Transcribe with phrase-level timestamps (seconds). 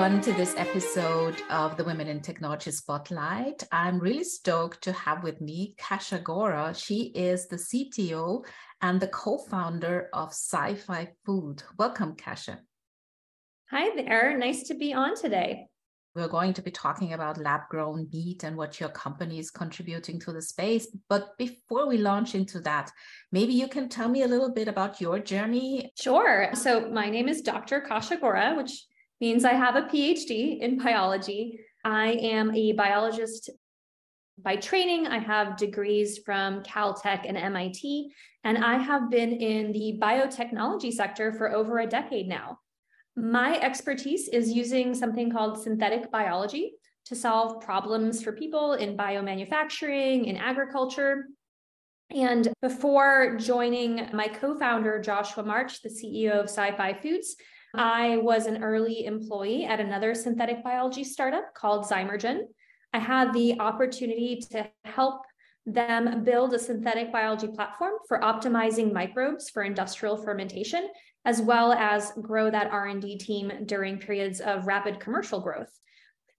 [0.00, 3.62] everyone to this episode of the Women in Technology Spotlight.
[3.70, 6.72] I'm really stoked to have with me Kasia Gora.
[6.74, 8.42] She is the CTO
[8.80, 11.62] and the co founder of SciFi Food.
[11.78, 12.60] Welcome, Kasia.
[13.70, 14.38] Hi there.
[14.38, 15.66] Nice to be on today.
[16.14, 20.18] We're going to be talking about lab grown meat and what your company is contributing
[20.20, 20.88] to the space.
[21.10, 22.90] But before we launch into that,
[23.32, 25.92] maybe you can tell me a little bit about your journey.
[26.00, 26.48] Sure.
[26.54, 27.82] So, my name is Dr.
[27.82, 28.86] Kasia Gora, which
[29.20, 31.60] means I have a PhD in biology.
[31.84, 33.50] I am a biologist
[34.38, 35.06] by training.
[35.06, 38.12] I have degrees from Caltech and MIT,
[38.44, 42.58] and I have been in the biotechnology sector for over a decade now.
[43.16, 46.74] My expertise is using something called synthetic biology
[47.06, 51.26] to solve problems for people in biomanufacturing, in agriculture.
[52.10, 57.36] And before joining my co founder, Joshua March, the CEO of SciFi Foods,
[57.74, 62.40] I was an early employee at another synthetic biology startup called Zymergen.
[62.92, 65.22] I had the opportunity to help
[65.66, 70.88] them build a synthetic biology platform for optimizing microbes for industrial fermentation
[71.24, 75.70] as well as grow that R&D team during periods of rapid commercial growth.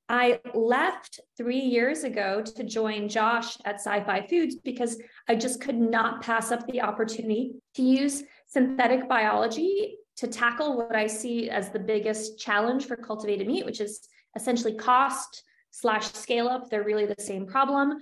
[0.10, 5.78] I left three years ago to join Josh at SciFi Foods because I just could
[5.78, 11.70] not pass up the opportunity to use synthetic biology to tackle what I see as
[11.70, 16.70] the biggest challenge for cultivated meat, which is essentially cost slash scale up.
[16.70, 17.98] They're really the same problem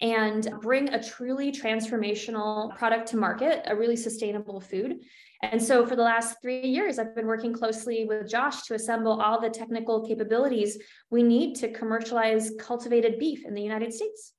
[0.00, 5.00] and bring a truly transformational product to market, a really sustainable food.
[5.42, 9.20] And so for the last three years, I've been working closely with Josh to assemble
[9.20, 10.78] all the technical capabilities
[11.10, 14.32] we need to commercialize cultivated beef in the United States.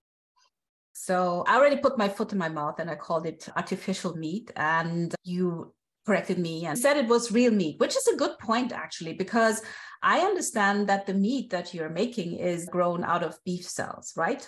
[0.94, 4.52] So I already put my foot in my mouth and I called it artificial meat.
[4.56, 5.74] And you
[6.06, 9.62] corrected me and said it was real meat, which is a good point actually, because
[10.02, 14.48] I understand that the meat that you're making is grown out of beef cells, right?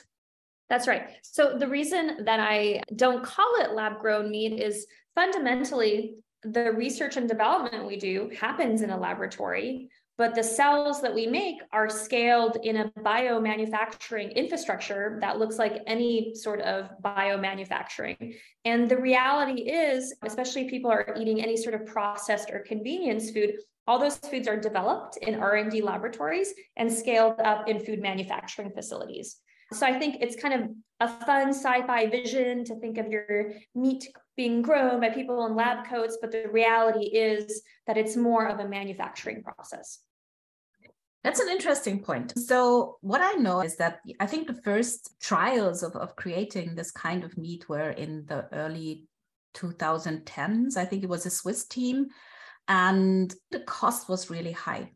[0.70, 1.10] That's right.
[1.24, 7.18] So the reason that I don't call it lab grown meat is fundamentally the research
[7.18, 11.90] and development we do happens in a laboratory, but the cells that we make are
[11.90, 18.36] scaled in a biomanufacturing infrastructure that looks like any sort of biomanufacturing.
[18.66, 23.58] And the reality is, especially people are eating any sort of processed or convenience food,
[23.86, 29.38] all those foods are developed in R&D laboratories and scaled up in food manufacturing facilities.
[29.74, 30.70] So I think it's kind of
[31.00, 35.86] a fun sci-fi vision to think of your meat being grown by people in lab
[35.88, 40.00] coats, but the reality is that it's more of a manufacturing process.
[41.28, 42.38] That's an interesting point.
[42.40, 46.92] So, what I know is that I think the first trials of, of creating this
[46.92, 49.08] kind of meat were in the early
[49.56, 50.78] 2010s.
[50.78, 52.08] I think it was a Swiss team,
[52.68, 54.92] and the cost was really high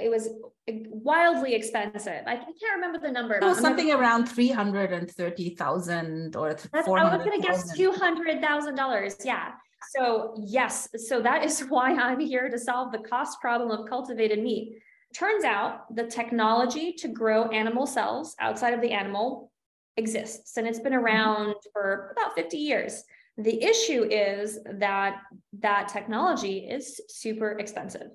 [0.00, 0.28] it was
[0.66, 2.22] wildly expensive.
[2.26, 3.34] I can't remember the number.
[3.34, 7.12] It was something around and thirty thousand or four hundred.
[7.12, 9.16] I was going to guess two hundred thousand dollars.
[9.24, 9.52] Yeah.
[9.90, 14.42] So yes, so that is why I'm here to solve the cost problem of cultivated
[14.42, 14.78] meat.
[15.14, 19.50] Turns out the technology to grow animal cells outside of the animal
[19.96, 21.04] exists, and it's been mm-hmm.
[21.04, 23.04] around for about fifty years.
[23.36, 25.20] The issue is that
[25.60, 28.08] that technology is super expensive.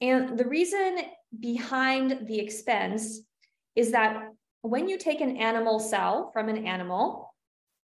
[0.00, 0.98] And the reason
[1.38, 3.20] behind the expense
[3.76, 4.24] is that
[4.62, 7.32] when you take an animal cell from an animal,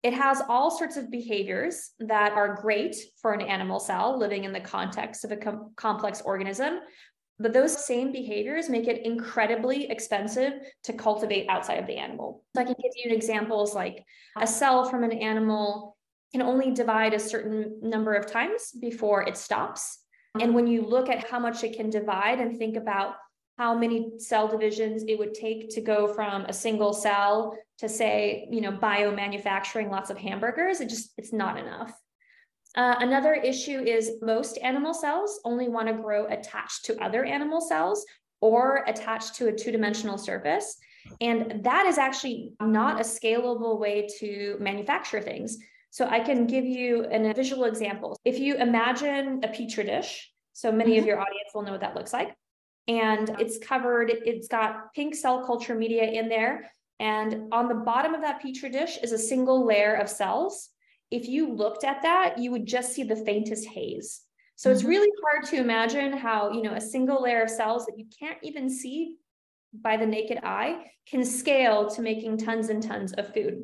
[0.02, 4.52] it has all sorts of behaviors that are great for an animal cell living in
[4.52, 6.80] the context of a com- complex organism.
[7.40, 10.54] But those same behaviors make it incredibly expensive
[10.84, 12.44] to cultivate outside of the animal.
[12.56, 14.04] So I can give you examples like
[14.36, 15.96] a cell from an animal
[16.32, 19.98] can only divide a certain number of times before it stops.
[20.40, 23.14] And when you look at how much it can divide and think about
[23.56, 28.46] how many cell divisions it would take to go from a single cell to say,
[28.50, 31.92] you know, biomanufacturing lots of hamburgers, it just, it's not enough.
[32.78, 37.60] Uh, another issue is most animal cells only want to grow attached to other animal
[37.60, 38.06] cells
[38.40, 40.78] or attached to a two-dimensional surface.
[41.20, 45.58] And that is actually not a scalable way to manufacture things.
[45.90, 48.16] So I can give you a visual example.
[48.24, 51.00] If you imagine a petri dish, so many mm-hmm.
[51.00, 52.32] of your audience will know what that looks like.
[52.86, 56.70] And it's covered, it's got pink cell culture media in there.
[57.00, 60.70] And on the bottom of that petri dish is a single layer of cells.
[61.10, 64.22] If you looked at that, you would just see the faintest haze.
[64.56, 64.76] So mm-hmm.
[64.76, 68.06] it's really hard to imagine how, you know, a single layer of cells that you
[68.18, 69.16] can't even see
[69.72, 73.62] by the naked eye can scale to making tons and tons of food.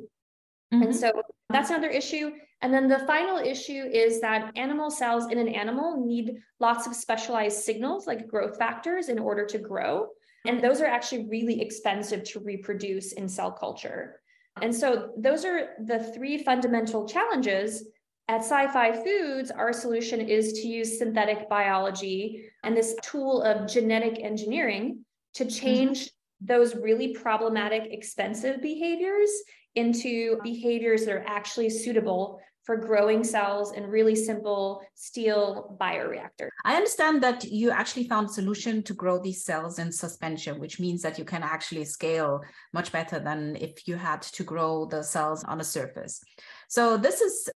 [0.72, 0.82] Mm-hmm.
[0.82, 1.12] And so
[1.50, 2.32] That's another issue.
[2.62, 6.94] And then the final issue is that animal cells in an animal need lots of
[6.96, 10.08] specialized signals like growth factors in order to grow.
[10.46, 14.20] And those are actually really expensive to reproduce in cell culture.
[14.62, 17.88] And so those are the three fundamental challenges.
[18.28, 24.18] At SciFi Foods, our solution is to use synthetic biology and this tool of genetic
[24.22, 25.04] engineering
[25.34, 25.64] to mm-hmm.
[25.64, 26.46] change mm-hmm.
[26.46, 29.30] those really problematic, expensive behaviors
[29.74, 36.48] into behaviors that are actually suitable for growing cells in really simple steel bioreactor.
[36.64, 40.80] I understand that you actually found a solution to grow these cells in suspension, which
[40.80, 45.02] means that you can actually scale much better than if you had to grow the
[45.02, 46.22] cells on a surface.
[46.68, 47.50] So this is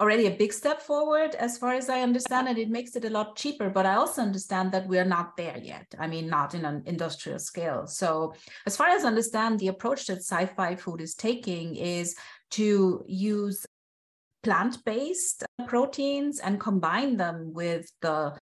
[0.00, 2.58] already a big step forward as far as I understand it.
[2.58, 5.86] It makes it a lot cheaper, but I also understand that we're not there yet.
[5.98, 7.86] I mean, not in an industrial scale.
[7.86, 8.34] So,
[8.66, 12.16] as far as I understand, the approach that SciFi Food is taking is
[12.50, 13.64] to use
[14.44, 18.38] plant based uh, proteins and combine them with the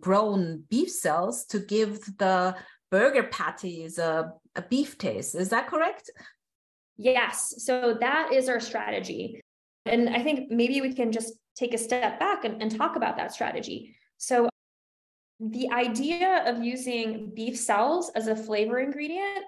[0.00, 2.56] grown beef cells to give the
[2.90, 5.34] burger patties a, a beef taste.
[5.34, 6.10] Is that correct?
[6.96, 7.54] Yes.
[7.58, 9.40] So, that is our strategy.
[9.84, 13.16] And I think maybe we can just take a step back and, and talk about
[13.16, 13.94] that strategy.
[14.16, 14.48] So,
[15.40, 19.44] the idea of using beef cells as a flavor ingredient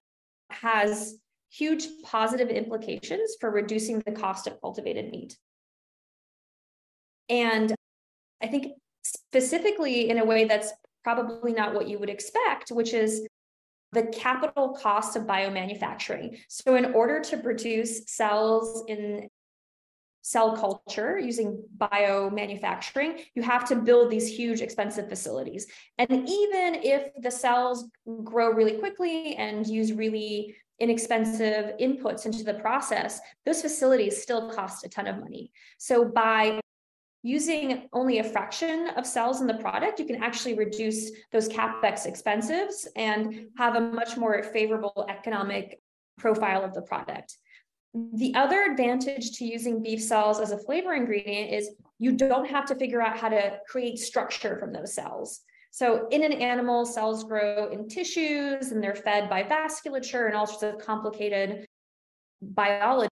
[0.51, 1.17] has
[1.51, 5.37] huge positive implications for reducing the cost of cultivated meat.
[7.31, 7.75] And
[8.43, 10.73] I think specifically in a way that's
[11.03, 13.27] probably not what you would expect, which is
[13.93, 16.39] the capital cost of biomanufacturing.
[16.49, 19.29] So, in order to produce cells in
[20.23, 25.67] cell culture using biomanufacturing, you have to build these huge expensive facilities.
[25.99, 27.89] And even if the cells
[28.23, 34.85] grow really quickly and use really inexpensive inputs into the process, those facilities still cost
[34.85, 35.51] a ton of money.
[35.79, 36.61] So by
[37.23, 42.07] using only a fraction of cells in the product, you can actually reduce those capex
[42.07, 45.81] expenses and have a much more favorable economic
[46.19, 47.37] profile of the product.
[47.93, 52.65] The other advantage to using beef cells as a flavor ingredient is you don't have
[52.67, 55.41] to figure out how to create structure from those cells.
[55.73, 60.47] So, in an animal, cells grow in tissues and they're fed by vasculature and all
[60.47, 61.67] sorts of complicated
[62.41, 63.09] biology.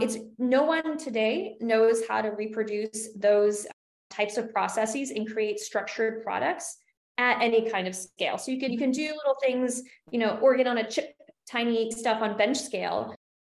[0.00, 0.48] It's mm-hmm.
[0.48, 3.70] no one today knows how to reproduce those uh,
[4.10, 6.76] types of processes and create structured products
[7.18, 8.38] at any kind of scale.
[8.38, 9.02] So you can you can mm-hmm.
[9.02, 11.14] do little things, you know, organ on a chip,
[11.48, 13.14] tiny stuff on bench scale,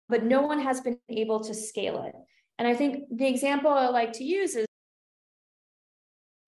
[0.08, 2.14] but no one has been able to scale it.
[2.58, 4.66] And I think the example I like to use is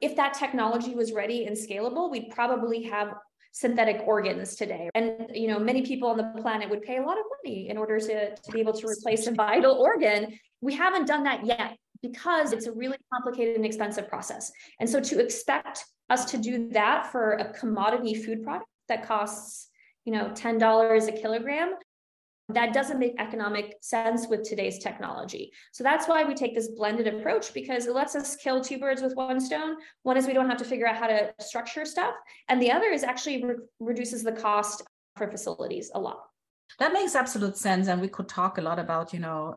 [0.00, 3.14] if that technology was ready and scalable, we'd probably have
[3.52, 4.90] synthetic organs today.
[4.94, 7.76] And you know, many people on the planet would pay a lot of money in
[7.76, 10.38] order to, to be able to replace a vital organ.
[10.60, 14.50] We haven't done that yet because it's a really complicated and expensive process.
[14.78, 19.68] And so to expect us to do that for a commodity food product that costs,
[20.04, 21.74] you know, $10 a kilogram
[22.54, 25.52] that doesn't make economic sense with today's technology.
[25.72, 29.02] So that's why we take this blended approach because it lets us kill two birds
[29.02, 29.76] with one stone.
[30.02, 32.14] One is we don't have to figure out how to structure stuff,
[32.48, 34.82] and the other is actually re- reduces the cost
[35.16, 36.20] for facilities a lot.
[36.78, 39.56] That makes absolute sense, and we could talk a lot about you know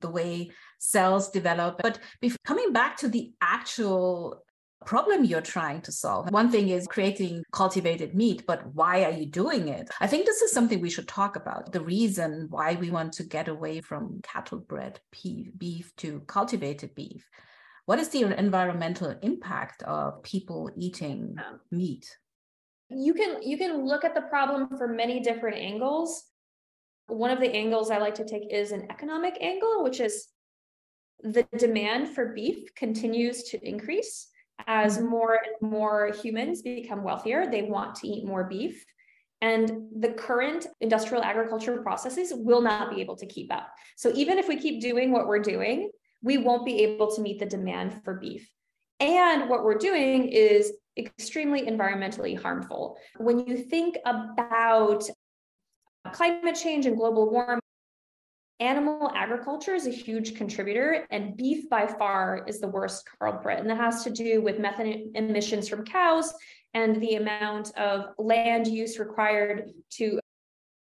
[0.00, 1.80] the way cells develop.
[1.82, 1.98] But
[2.44, 4.42] coming back to the actual
[4.84, 6.30] problem you're trying to solve.
[6.30, 9.90] One thing is creating cultivated meat, but why are you doing it?
[10.00, 11.72] I think this is something we should talk about.
[11.72, 15.00] The reason why we want to get away from cattle bred
[15.58, 17.28] beef to cultivated beef.
[17.86, 21.36] What is the environmental impact of people eating
[21.70, 22.16] meat?
[22.88, 26.24] You can you can look at the problem from many different angles.
[27.06, 30.28] One of the angles I like to take is an economic angle, which is
[31.22, 34.28] the demand for beef continues to increase
[34.66, 38.84] as more and more humans become wealthier, they want to eat more beef.
[39.40, 43.68] And the current industrial agriculture processes will not be able to keep up.
[43.96, 45.90] So even if we keep doing what we're doing,
[46.22, 48.48] we won't be able to meet the demand for beef.
[49.00, 52.96] And what we're doing is extremely environmentally harmful.
[53.18, 55.04] When you think about
[56.12, 57.60] climate change and global warming,
[58.60, 63.58] Animal agriculture is a huge contributor, and beef by far is the worst culprit.
[63.58, 66.32] And that has to do with methane emissions from cows
[66.72, 70.20] and the amount of land use required to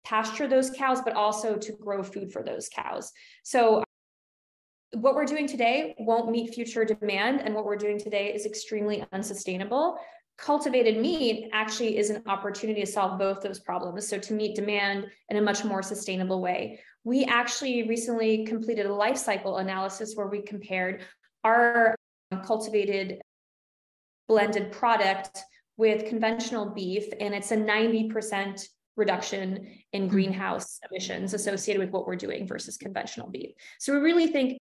[0.03, 3.11] pasture those cows, but also to grow food for those cows.
[3.43, 3.83] So,
[4.93, 9.05] what we're doing today won't meet future demand, and what we're doing today is extremely
[9.11, 9.99] unsustainable.
[10.39, 14.07] Cultivated meat actually is an opportunity to solve both those problems.
[14.07, 16.79] So, to meet demand in a much more sustainable way.
[17.03, 21.03] We actually recently completed a life cycle analysis where we compared
[21.43, 21.95] our
[22.45, 23.21] cultivated
[24.27, 25.39] blended product
[25.77, 30.09] with conventional beef, and it's a 90% reduction in hmm.
[30.09, 33.51] greenhouse emissions associated with what we're doing versus conventional beef.
[33.79, 34.59] So we really think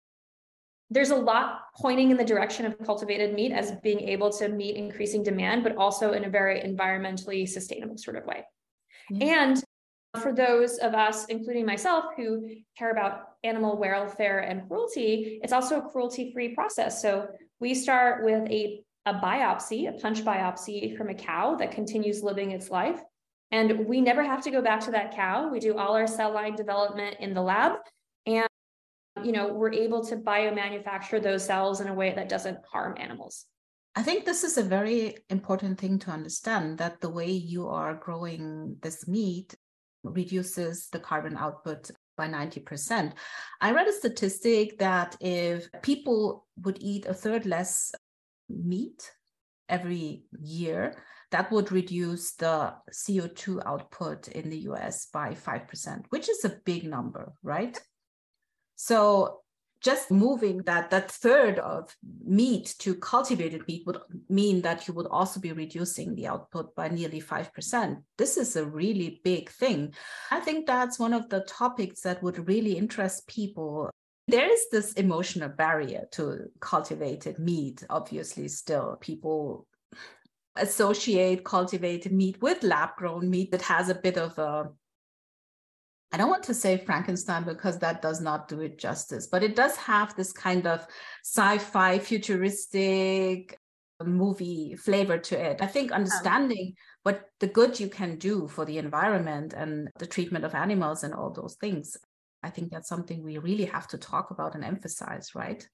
[0.90, 4.76] there's a lot pointing in the direction of cultivated meat as being able to meet
[4.76, 8.45] increasing demand, but also in a very environmentally sustainable sort of way.
[9.12, 9.23] Mm-hmm.
[9.23, 9.64] And
[10.23, 15.78] for those of us, including myself, who care about animal welfare and cruelty, it's also
[15.78, 17.02] a cruelty free process.
[17.02, 17.28] So
[17.61, 22.52] we start with a, a biopsy, a punch biopsy from a cow that continues living
[22.52, 23.00] its life.
[23.50, 25.49] And we never have to go back to that cow.
[25.49, 27.73] We do all our cell line development in the lab.
[29.25, 33.47] You know, we're able to biomanufacture those cells in a way that doesn't harm animals.
[33.97, 37.95] I think this is a very important thing to understand that the way you are
[37.95, 39.55] growing this meat
[40.05, 43.13] reduces the carbon output by 90%.
[43.61, 47.93] I read a statistic that if people would eat a third less
[48.49, 49.11] meat
[49.69, 50.95] every year,
[51.31, 56.85] that would reduce the CO2 output in the US by 5%, which is a big
[56.85, 57.79] number, right?
[58.78, 59.40] So
[59.80, 61.94] just moving that that third of
[62.25, 66.88] meat to cultivated meat would mean that you would also be reducing the output by
[66.88, 69.94] nearly 5% this is a really big thing.
[70.30, 73.90] I think that's one of the topics that would really interest people.
[74.26, 78.97] There is this emotional barrier to cultivated meat obviously still.
[79.00, 79.66] People
[80.56, 84.70] associate cultivated meat with lab grown meat that has a bit of a
[86.11, 89.55] I don't want to say Frankenstein because that does not do it justice, but it
[89.55, 90.87] does have this kind of
[91.23, 93.59] sci fi futuristic
[94.05, 95.61] movie flavor to it.
[95.61, 100.07] I think um, understanding what the good you can do for the environment and the
[100.07, 101.97] treatment of animals and all those things,
[102.43, 105.67] I think that's something we really have to talk about and emphasize, right?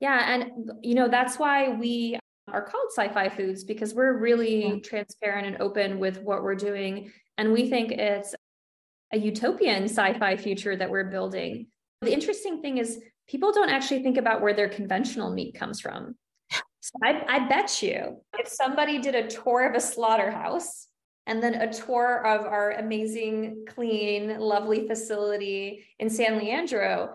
[0.00, 0.34] Yeah.
[0.34, 4.76] And, you know, that's why we are called sci fi foods because we're really yeah.
[4.84, 7.10] transparent and open with what we're doing.
[7.38, 8.34] And we think it's
[9.14, 11.68] a utopian sci-fi future that we're building.
[12.02, 16.16] The interesting thing is people don't actually think about where their conventional meat comes from.
[16.80, 20.88] So I, I bet you if somebody did a tour of a slaughterhouse
[21.26, 27.14] and then a tour of our amazing, clean, lovely facility in San Leandro,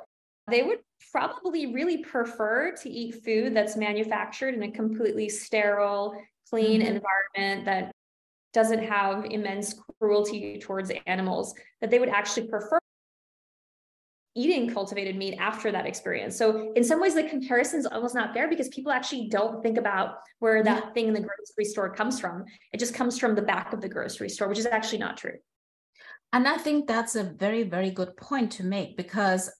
[0.50, 0.80] they would
[1.12, 6.16] probably really prefer to eat food that's manufactured in a completely sterile,
[6.50, 6.96] clean mm-hmm.
[6.96, 7.92] environment that
[8.54, 12.80] doesn't have immense cruelty towards animals, that they would actually prefer
[14.36, 16.38] eating cultivated meat after that experience.
[16.38, 19.78] So in some ways the comparison is almost not fair because people actually don't think
[19.78, 22.46] about where that thing in the grocery store comes from.
[22.72, 25.38] It just comes from the back of the grocery store, which is actually not true.
[26.32, 29.52] And I think that's a very very good point to make because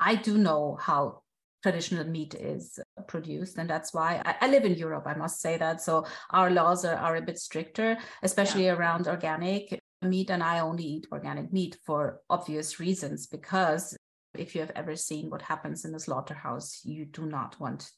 [0.00, 1.22] I do know how
[1.62, 5.56] traditional meat is produced and that's why I, I, live in europe i must say
[5.58, 8.74] that so our laws are, are a bit stricter especially yeah.
[8.74, 13.96] around organic meat and i only eat organic meat for obvious reasons because
[14.36, 17.90] if you have ever seen what happens in the slaughterhouse you do not want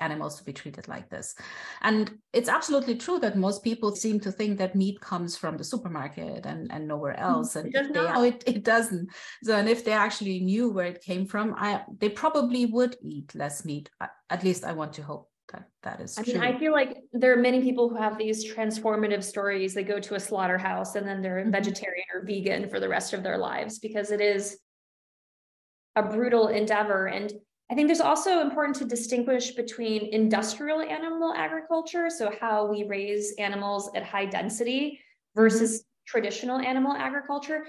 [0.00, 1.34] animals to be treated like this.
[1.82, 5.64] And it's absolutely true that most people seem to think that meat comes from the
[5.64, 7.24] supermarket and, and nowhere mm-hmm.
[7.24, 7.56] else.
[7.56, 9.08] And it, they, it, it doesn't.
[9.42, 13.34] So, and if they actually knew where it came from, I, they probably would eat
[13.34, 13.90] less meat.
[14.30, 17.32] At least I want to hope that that is I mean, I feel like there
[17.32, 19.74] are many people who have these transformative stories.
[19.74, 21.50] They go to a slaughterhouse and then they're mm-hmm.
[21.50, 24.58] vegetarian or vegan for the rest of their lives because it is
[25.96, 27.06] a brutal endeavor.
[27.06, 27.32] And
[27.70, 33.34] I think there's also important to distinguish between industrial animal agriculture, so how we raise
[33.38, 35.00] animals at high density
[35.34, 35.86] versus mm-hmm.
[36.06, 37.66] traditional animal agriculture.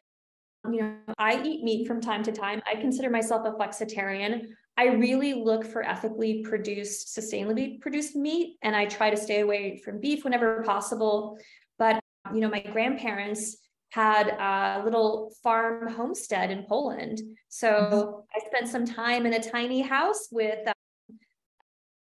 [0.70, 2.62] You know, I eat meat from time to time.
[2.70, 4.48] I consider myself a flexitarian.
[4.78, 9.78] I really look for ethically produced, sustainably produced meat, and I try to stay away
[9.78, 11.38] from beef whenever possible.
[11.80, 12.02] But
[12.34, 13.58] you know, my grandparents
[13.90, 17.22] had a little farm homestead in Poland.
[17.50, 18.20] So mm-hmm.
[18.36, 20.74] I spent some time in a tiny house with um,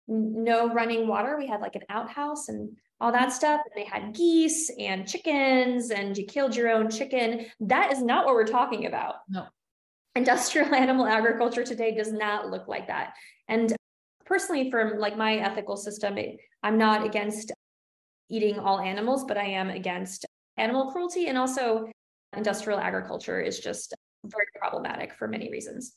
[0.09, 1.37] no running water.
[1.39, 3.61] We had like an outhouse and all that stuff.
[3.65, 7.47] And they had geese and chickens, and you killed your own chicken.
[7.61, 9.17] That is not what we're talking about.
[9.29, 9.47] No.
[10.15, 13.15] Industrial animal agriculture today does not look like that.
[13.49, 13.75] And
[14.25, 16.17] personally, from like my ethical system,
[16.63, 17.53] I'm not against
[18.31, 20.25] eating all animals, but I am against
[20.63, 21.91] animal cruelty and also
[22.37, 25.95] industrial agriculture is just very problematic for many reasons.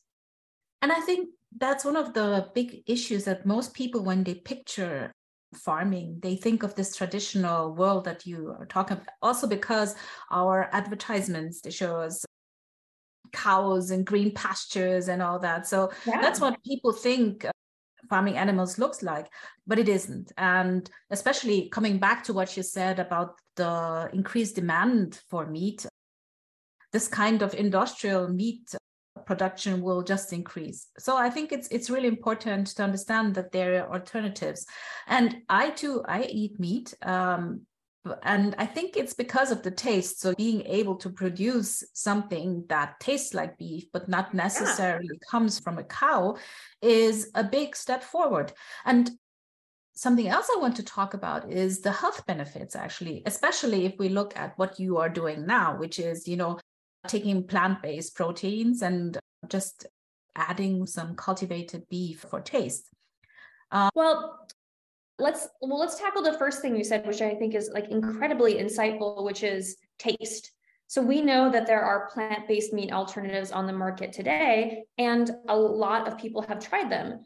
[0.82, 5.12] And I think that's one of the big issues that most people, when they picture
[5.56, 6.20] farming.
[6.22, 9.10] They think of this traditional world that you are talking about.
[9.22, 9.96] Also because
[10.32, 12.26] our advertisements, they show us
[13.32, 15.68] cows and green pastures and all that.
[15.68, 16.22] So yeah.
[16.22, 17.52] that's what people think uh,
[18.10, 19.28] farming animals looks like,
[19.66, 20.32] but it isn't.
[20.38, 25.86] And especially coming back to what you said about the increased demand for meat,
[26.92, 28.76] this kind of industrial meat
[29.26, 30.88] production will just increase.
[30.98, 34.66] So I think it's it's really important to understand that there are alternatives.
[35.08, 36.94] And I too I eat meat.
[37.02, 37.62] Um,
[38.22, 40.22] and I think it's because of the taste.
[40.22, 45.28] So being able to produce something that tastes like beef, but not necessarily yeah.
[45.32, 46.38] comes from a cow,
[46.84, 48.54] is a big step forward.
[48.86, 49.10] And
[49.96, 54.10] something else I want to talk about is the health benefits, actually, especially if we
[54.10, 56.60] look at what you are doing now, which is, you know,
[57.08, 59.88] taking plant-based proteins and just
[60.36, 62.90] adding some cultivated beef for taste.
[63.72, 64.48] Um, well,
[65.18, 68.56] let's well let's tackle the first thing you said, which I think is like incredibly
[68.56, 70.52] insightful, which is taste.
[70.88, 75.56] So we know that there are plant-based meat alternatives on the market today, and a
[75.56, 77.26] lot of people have tried them.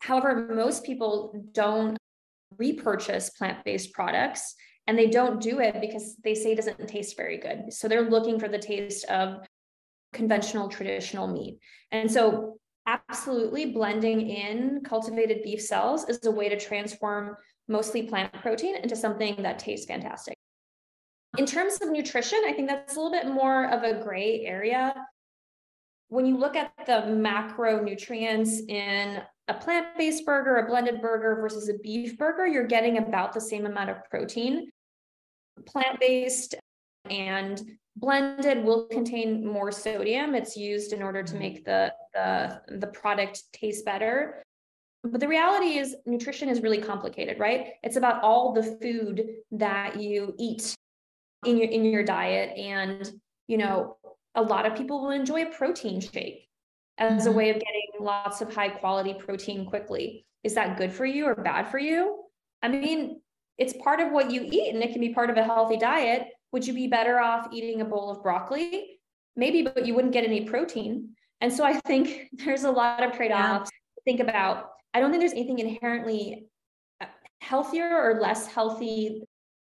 [0.00, 1.96] However, most people don't
[2.58, 4.54] repurchase plant-based products
[4.86, 7.72] and they don't do it because they say it doesn't taste very good.
[7.72, 9.46] So they're looking for the taste of
[10.12, 11.58] conventional traditional meat.
[11.90, 17.36] And so absolutely blending in cultivated beef cells is a way to transform
[17.68, 20.36] mostly plant protein into something that tastes fantastic.
[21.36, 24.94] In terms of nutrition, I think that's a little bit more of a gray area.
[26.08, 31.74] When you look at the macronutrients in a plant-based burger, a blended burger versus a
[31.74, 34.70] beef burger, you're getting about the same amount of protein
[35.64, 36.54] plant-based
[37.08, 37.62] and
[37.96, 40.34] blended will contain more sodium.
[40.34, 41.38] It's used in order to mm-hmm.
[41.38, 44.42] make the, the, the product taste better.
[45.02, 47.74] But the reality is nutrition is really complicated, right?
[47.82, 50.74] It's about all the food that you eat
[51.44, 52.56] in your in your diet.
[52.58, 53.08] And
[53.46, 53.98] you know,
[54.34, 56.48] a lot of people will enjoy a protein shake
[56.98, 57.28] as mm-hmm.
[57.28, 60.26] a way of getting lots of high quality protein quickly.
[60.44, 62.24] Is that good for you or bad for you?
[62.62, 63.20] I mean,
[63.58, 66.28] it's part of what you eat and it can be part of a healthy diet.
[66.52, 68.98] Would you be better off eating a bowl of broccoli?
[69.34, 71.10] Maybe, but you wouldn't get any protein.
[71.40, 73.94] And so I think there's a lot of trade offs yeah.
[73.96, 74.70] to think about.
[74.94, 76.46] I don't think there's anything inherently
[77.00, 77.06] uh,
[77.40, 79.22] healthier or less healthy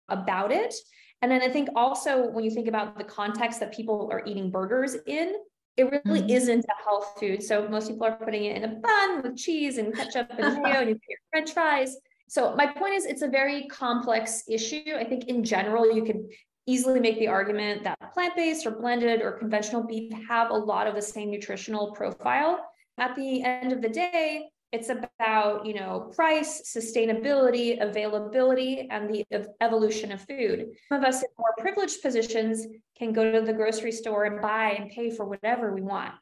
[0.09, 0.74] about it.
[1.20, 4.50] And then I think also when you think about the context that people are eating
[4.50, 5.35] burgers in,
[5.79, 6.31] it really mm-hmm.
[6.31, 7.43] isn't a health food.
[7.43, 10.81] So most people are putting it in a bun with cheese and ketchup and mayo
[10.81, 11.97] and you put your french fries.
[12.29, 14.95] So my point is it's a very complex issue.
[14.97, 16.27] I think in general, you could
[16.67, 20.95] easily make the argument that plant-based or blended or conventional beef have a lot of
[20.95, 22.61] the same nutritional profile.
[22.99, 29.24] At the end of the day, it's about you know price sustainability availability and the
[29.61, 33.92] evolution of food some of us in more privileged positions can go to the grocery
[33.92, 36.12] store and buy and pay for whatever we want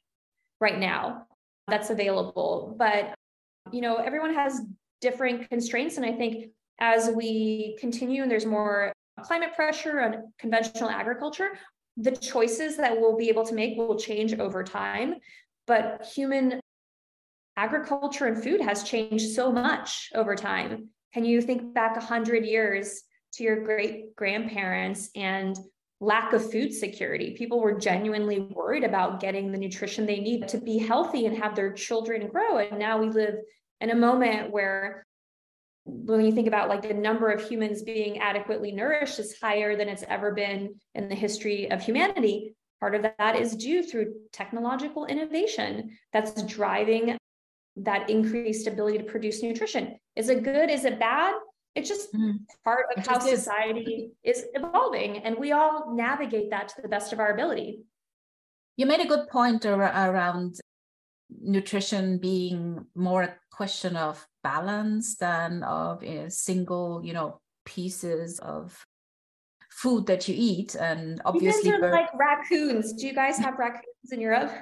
[0.61, 1.27] right now
[1.67, 3.15] that's available but
[3.73, 4.63] you know everyone has
[5.01, 5.97] different constraints.
[5.97, 11.51] And I think as we continue and there's more climate pressure on conventional agriculture,
[11.97, 15.15] the choices that we'll be able to make will change over time.
[15.67, 16.61] But human
[17.57, 20.89] agriculture and food has changed so much over time.
[21.15, 23.03] Can you think back 100 years
[23.35, 25.59] to your great grandparents and
[26.01, 27.35] lack of food security?
[27.37, 31.55] People were genuinely worried about getting the nutrition they need to be healthy and have
[31.55, 32.59] their children grow.
[32.59, 33.37] And now we live
[33.81, 35.07] in a moment where
[35.85, 39.89] when you think about like the number of humans being adequately nourished is higher than
[39.89, 45.07] it's ever been in the history of humanity part of that is due through technological
[45.07, 47.17] innovation that's driving
[47.77, 51.35] that increased ability to produce nutrition is it good is it bad
[51.75, 52.35] it's just mm
[52.65, 54.39] part of how society is.
[54.39, 57.81] is evolving and we all navigate that to the best of our ability
[58.77, 60.59] you made a good point around
[61.41, 68.85] nutrition being more a question of balance than of a single, you know, pieces of
[69.71, 70.75] food that you eat.
[70.75, 72.93] And obviously, you guys are like raccoons.
[72.93, 74.53] Do you guys have raccoons in Europe?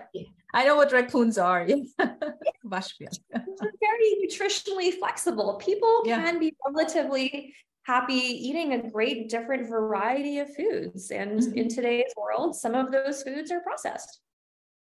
[0.55, 1.67] I know what raccoons are.
[1.67, 5.55] They're very nutritionally flexible.
[5.55, 6.23] People yeah.
[6.23, 11.11] can be relatively happy eating a great different variety of foods.
[11.11, 11.59] And mm-hmm.
[11.59, 14.21] in today's world, some of those foods are processed.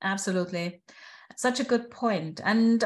[0.03, 0.81] Absolutely.
[1.37, 2.41] Such a good point.
[2.45, 2.85] And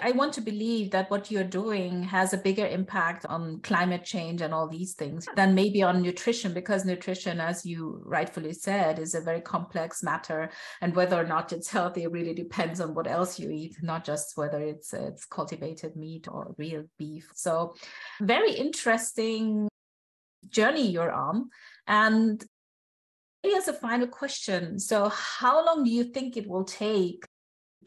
[0.00, 4.40] I want to believe that what you're doing has a bigger impact on climate change
[4.42, 9.14] and all these things than maybe on nutrition, because nutrition, as you rightfully said, is
[9.14, 10.50] a very complex matter.
[10.80, 14.36] And whether or not it's healthy really depends on what else you eat, not just
[14.36, 17.30] whether it's it's cultivated meat or real beef.
[17.34, 17.74] So
[18.20, 19.68] very interesting
[20.48, 21.50] journey you're on.
[21.86, 22.44] And
[23.56, 27.24] as a final question, so how long do you think it will take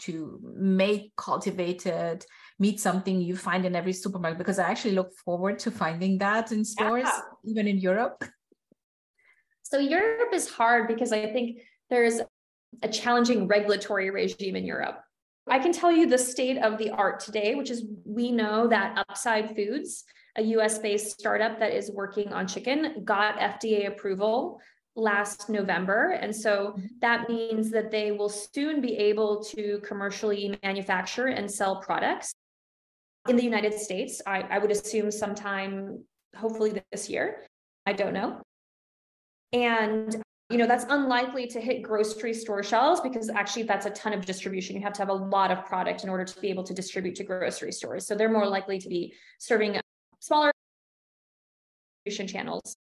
[0.02, 2.26] to make cultivated
[2.60, 6.52] meat something you find in every supermarket because I actually look forward to finding that
[6.52, 7.20] in stores, yeah.
[7.46, 8.24] even in Europe.
[9.64, 12.20] So Europe is hard because I think there's
[12.84, 15.00] a challenging regulatory regime in Europe.
[15.48, 18.98] I can tell you the state of the art today, which is we know that
[18.98, 20.04] Upside Foods,
[20.38, 24.60] a US based startup that is working on chicken, got FDA approval
[24.96, 26.18] last November.
[26.22, 26.86] And so mm-hmm.
[27.02, 32.34] that means that they will soon be able to commercially manufacture and sell products
[33.30, 34.22] in the United States.
[34.26, 36.04] I, I would assume sometime,
[36.36, 37.46] hopefully this year.
[37.86, 38.42] I don't know.
[39.54, 44.12] And you know that's unlikely to hit grocery store shelves because actually that's a ton
[44.12, 46.64] of distribution you have to have a lot of product in order to be able
[46.64, 49.80] to distribute to grocery stores so they're more likely to be serving
[50.20, 50.52] smaller
[52.04, 52.76] distribution channels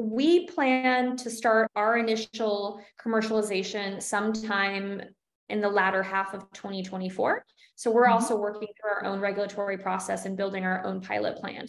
[0.00, 5.02] we plan to start our initial commercialization sometime
[5.48, 7.44] in the latter half of 2024.
[7.74, 8.12] So we're mm-hmm.
[8.12, 11.68] also working through our own regulatory process and building our own pilot plant.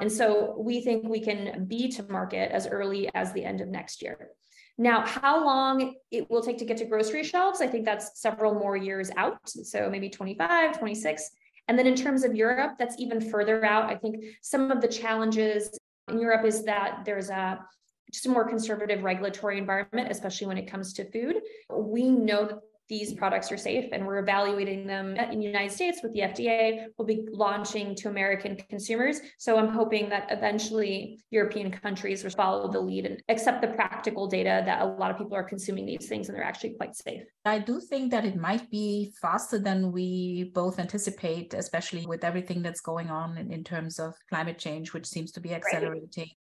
[0.00, 3.68] And so we think we can be to market as early as the end of
[3.68, 4.30] next year.
[4.78, 8.54] Now, how long it will take to get to grocery shelves, I think that's several
[8.54, 9.46] more years out.
[9.46, 11.30] So maybe 25, 26.
[11.68, 13.90] And then in terms of Europe, that's even further out.
[13.90, 15.78] I think some of the challenges
[16.10, 17.64] in Europe is that there's a
[18.12, 21.36] just a more conservative regulatory environment, especially when it comes to food.
[21.72, 22.58] We know that
[22.90, 26.86] these products are safe and we're evaluating them in the United States with the FDA.
[26.98, 29.20] We'll be launching to American consumers.
[29.38, 34.26] So I'm hoping that eventually European countries will follow the lead and accept the practical
[34.26, 37.22] data that a lot of people are consuming these things and they're actually quite safe.
[37.44, 42.60] I do think that it might be faster than we both anticipate, especially with everything
[42.60, 46.36] that's going on in, in terms of climate change, which seems to be accelerating right.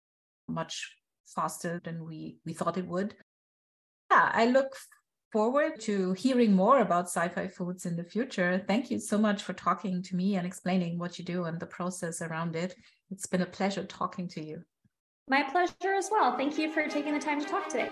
[0.48, 0.96] much
[1.28, 3.16] faster than we, we thought it would.
[4.10, 4.74] Yeah, I look
[5.32, 8.64] forward to hearing more about sci-fi foods in the future.
[8.68, 11.66] Thank you so much for talking to me and explaining what you do and the
[11.66, 12.76] process around it.
[13.12, 14.64] It's been a pleasure talking to you.
[15.30, 16.38] My pleasure as well.
[16.38, 17.90] Thank you for taking the time to talk today.